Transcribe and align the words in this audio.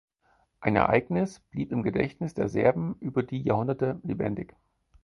Ein 0.61 0.77
Ereignis 0.77 1.41
blieb 1.51 1.71
im 1.71 1.83
Gedächtnis 1.83 2.33
der 2.33 2.49
Serben 2.49 2.95
über 3.01 3.21
die 3.21 3.43
Jahrhunderte 3.43 3.99
lebendig. 4.01 4.55